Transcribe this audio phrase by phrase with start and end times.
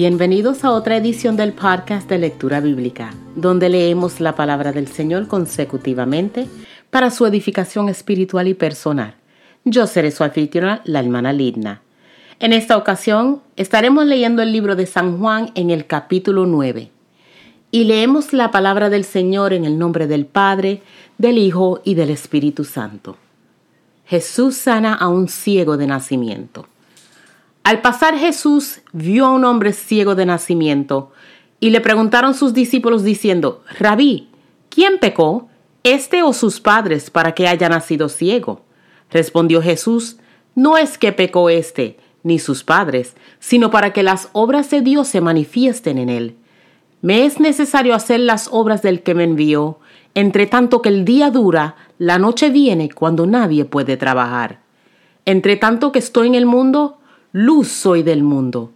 [0.00, 5.26] Bienvenidos a otra edición del podcast de lectura bíblica, donde leemos la palabra del Señor
[5.26, 6.46] consecutivamente
[6.88, 9.16] para su edificación espiritual y personal.
[9.64, 11.82] Yo seré su anfitriona, la hermana Lidna.
[12.38, 16.92] En esta ocasión estaremos leyendo el libro de San Juan en el capítulo 9
[17.72, 20.80] y leemos la palabra del Señor en el nombre del Padre,
[21.18, 23.16] del Hijo y del Espíritu Santo.
[24.06, 26.68] Jesús sana a un ciego de nacimiento.
[27.68, 31.12] Al pasar Jesús vio a un hombre ciego de nacimiento
[31.60, 34.30] y le preguntaron sus discípulos diciendo, Rabí,
[34.70, 35.50] ¿quién pecó,
[35.82, 38.62] este o sus padres, para que haya nacido ciego?
[39.10, 40.16] Respondió Jesús,
[40.54, 45.06] no es que pecó este ni sus padres, sino para que las obras de Dios
[45.06, 46.36] se manifiesten en él.
[47.02, 49.78] Me es necesario hacer las obras del que me envió,
[50.14, 54.60] entre tanto que el día dura, la noche viene cuando nadie puede trabajar.
[55.26, 56.97] Entre tanto que estoy en el mundo,
[57.32, 58.72] luz soy del mundo.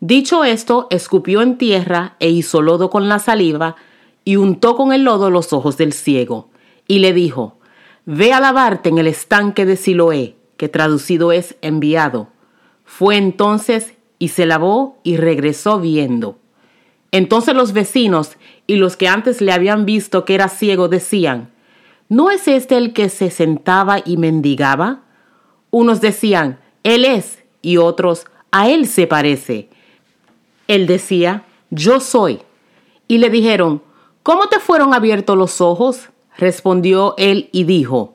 [0.00, 3.76] Dicho esto, escupió en tierra e hizo lodo con la saliva,
[4.24, 6.50] y untó con el lodo los ojos del ciego,
[6.86, 7.58] y le dijo,
[8.04, 12.28] Ve a lavarte en el estanque de Siloé, que traducido es enviado.
[12.84, 16.38] Fue entonces y se lavó y regresó viendo.
[17.12, 18.36] Entonces los vecinos
[18.66, 21.50] y los que antes le habían visto que era ciego decían,
[22.08, 25.02] ¿no es este el que se sentaba y mendigaba?
[25.70, 29.68] Unos decían, Él es, y otros, a Él se parece.
[30.68, 32.40] Él decía, Yo soy.
[33.08, 33.82] Y le dijeron,
[34.22, 36.08] ¿cómo te fueron abiertos los ojos?
[36.36, 38.14] Respondió él y dijo,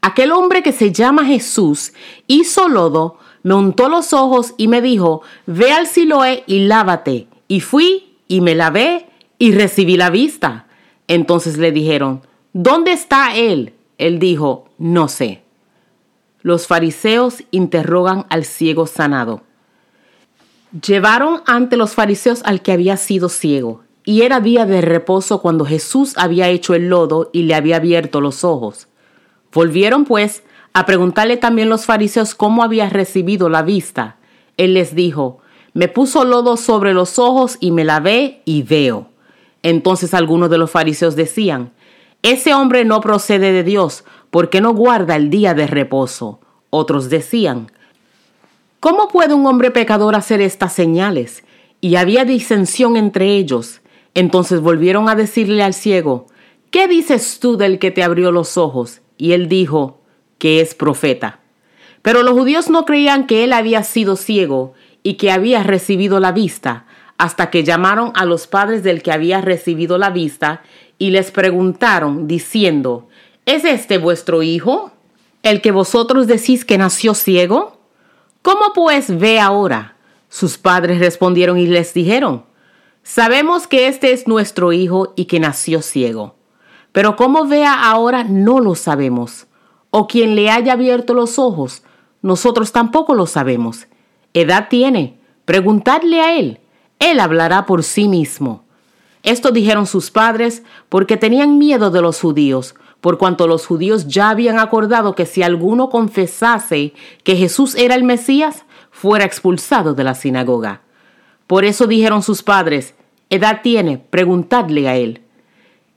[0.00, 1.92] Aquel hombre que se llama Jesús
[2.26, 7.28] hizo lodo, me untó los ojos y me dijo, Ve al Siloé y lávate.
[7.46, 9.06] Y fui y me lavé
[9.38, 10.66] y recibí la vista.
[11.06, 13.72] Entonces le dijeron, ¿dónde está él?
[13.96, 15.42] Él dijo, no sé.
[16.48, 19.42] Los fariseos interrogan al ciego sanado.
[20.82, 25.66] Llevaron ante los fariseos al que había sido ciego, y era día de reposo cuando
[25.66, 28.88] Jesús había hecho el lodo y le había abierto los ojos.
[29.52, 30.42] Volvieron pues
[30.72, 34.16] a preguntarle también los fariseos cómo había recibido la vista.
[34.56, 35.40] Él les dijo,
[35.74, 39.10] me puso lodo sobre los ojos y me lavé y veo.
[39.62, 41.72] Entonces algunos de los fariseos decían,
[42.22, 46.40] ese hombre no procede de Dios, porque no guarda el día de reposo.
[46.70, 47.70] Otros decían,
[48.80, 51.44] ¿cómo puede un hombre pecador hacer estas señales?
[51.80, 53.80] Y había disensión entre ellos.
[54.14, 56.26] Entonces volvieron a decirle al ciego,
[56.70, 59.00] ¿qué dices tú del que te abrió los ojos?
[59.16, 60.00] Y él dijo,
[60.38, 61.40] que es profeta.
[62.02, 66.32] Pero los judíos no creían que él había sido ciego, y que había recibido la
[66.32, 66.84] vista,
[67.16, 70.62] hasta que llamaron a los padres del que había recibido la vista
[70.98, 73.08] y les preguntaron, diciendo,
[73.48, 74.90] ¿Es este vuestro hijo,
[75.42, 77.78] el que vosotros decís que nació ciego?
[78.42, 79.96] ¿Cómo pues ve ahora?
[80.28, 82.44] Sus padres respondieron y les dijeron,
[83.02, 86.34] Sabemos que este es nuestro hijo y que nació ciego,
[86.92, 89.46] pero cómo vea ahora no lo sabemos,
[89.88, 91.82] o quien le haya abierto los ojos,
[92.20, 93.86] nosotros tampoco lo sabemos
[94.34, 95.18] edad tiene?
[95.46, 96.60] Preguntadle a él.
[96.98, 98.64] Él hablará por sí mismo.
[99.22, 104.30] Esto dijeron sus padres porque tenían miedo de los judíos, por cuanto los judíos ya
[104.30, 110.14] habían acordado que si alguno confesase que Jesús era el Mesías, fuera expulsado de la
[110.14, 110.80] sinagoga.
[111.46, 112.94] Por eso dijeron sus padres,
[113.30, 115.22] edad tiene, preguntadle a él.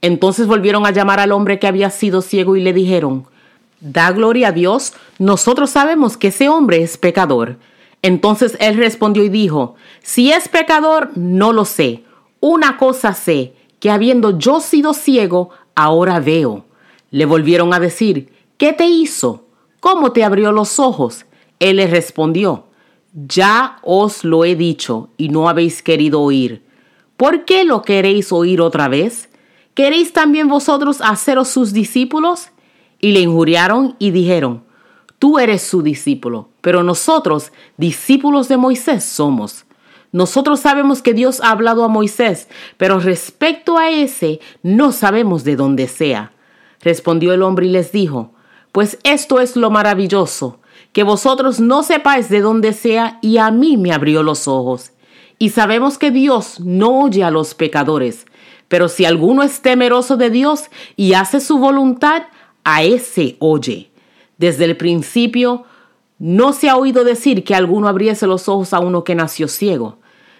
[0.00, 3.26] Entonces volvieron a llamar al hombre que había sido ciego y le dijeron,
[3.82, 7.56] Da gloria a Dios, nosotros sabemos que ese hombre es pecador.
[8.00, 12.04] Entonces él respondió y dijo, si es pecador, no lo sé.
[12.38, 16.64] Una cosa sé, que habiendo yo sido ciego, ahora veo.
[17.12, 19.46] Le volvieron a decir, ¿qué te hizo?
[19.80, 21.26] ¿Cómo te abrió los ojos?
[21.60, 22.64] Él les respondió,
[23.12, 26.62] ya os lo he dicho y no habéis querido oír.
[27.16, 29.28] ¿Por qué lo queréis oír otra vez?
[29.74, 32.48] ¿Queréis también vosotros haceros sus discípulos?
[32.98, 34.64] Y le injuriaron y dijeron,
[35.18, 39.66] tú eres su discípulo, pero nosotros, discípulos de Moisés, somos.
[40.12, 45.56] Nosotros sabemos que Dios ha hablado a Moisés, pero respecto a ese no sabemos de
[45.56, 46.31] dónde sea.
[46.82, 48.32] Respondió el hombre y les dijo,
[48.72, 50.60] pues esto es lo maravilloso,
[50.92, 54.92] que vosotros no sepáis de dónde sea y a mí me abrió los ojos.
[55.38, 58.26] Y sabemos que Dios no oye a los pecadores,
[58.68, 62.24] pero si alguno es temeroso de Dios y hace su voluntad,
[62.64, 63.90] a ese oye.
[64.38, 65.64] Desde el principio
[66.18, 69.98] no se ha oído decir que alguno abriese los ojos a uno que nació ciego.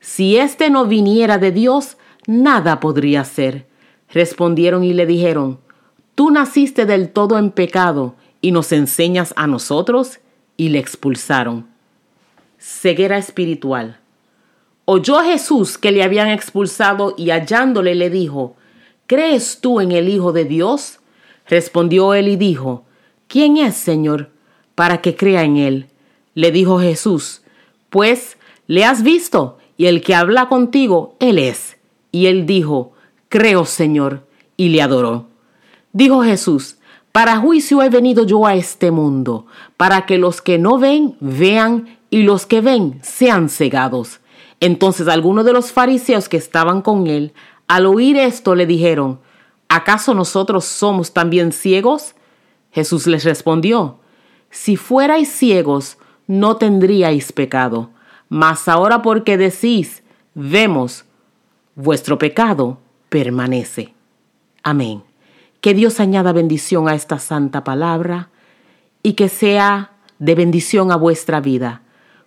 [0.00, 1.96] Si éste no viniera de Dios,
[2.26, 3.66] nada podría ser.
[4.08, 5.58] Respondieron y le dijeron,
[6.14, 10.20] Tú naciste del todo en pecado y nos enseñas a nosotros,
[10.56, 11.66] y le expulsaron.
[12.58, 13.98] Ceguera espiritual.
[14.84, 18.54] oyó Jesús que le habían expulsado y hallándole le dijo,
[19.06, 21.00] ¿Crees tú en el Hijo de Dios?
[21.46, 22.84] Respondió él y dijo,
[23.26, 24.30] ¿Quién es, Señor,
[24.74, 25.86] para que crea en él?
[26.34, 27.42] Le dijo Jesús,
[27.90, 31.76] Pues le has visto, y el que habla contigo, él es.
[32.12, 32.92] Y él dijo,
[33.28, 34.26] Creo, Señor,
[34.56, 35.26] y le adoró.
[35.94, 36.76] Dijo Jesús,
[37.12, 39.46] Para juicio he venido yo a este mundo,
[39.76, 44.20] para que los que no ven, vean, y los que ven, sean cegados.
[44.58, 47.32] Entonces algunos de los fariseos que estaban con él,
[47.68, 49.20] al oír esto, le dijeron,
[49.68, 52.16] ¿acaso nosotros somos también ciegos?
[52.72, 54.00] Jesús les respondió,
[54.50, 57.90] si fuerais ciegos, no tendríais pecado,
[58.28, 60.02] mas ahora porque decís,
[60.34, 61.04] vemos,
[61.76, 63.94] vuestro pecado permanece.
[64.64, 65.04] Amén.
[65.64, 68.28] Que Dios añada bendición a esta santa palabra
[69.02, 71.80] y que sea de bendición a vuestra vida.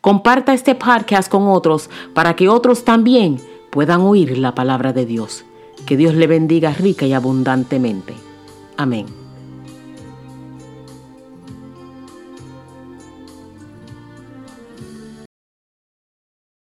[0.00, 3.40] Comparta este podcast con otros para que otros también
[3.72, 5.44] puedan oír la palabra de Dios.
[5.84, 8.14] Que Dios le bendiga rica y abundantemente.
[8.76, 9.23] Amén.